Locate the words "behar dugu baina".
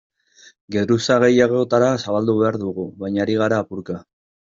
2.39-3.23